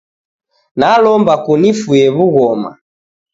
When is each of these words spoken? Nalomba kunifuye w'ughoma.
Nalomba 0.79 1.33
kunifuye 1.45 2.05
w'ughoma. 2.15 2.71